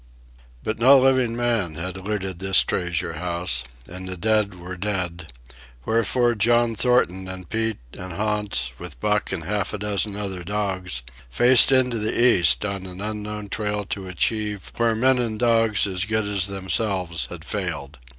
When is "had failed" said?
17.27-17.99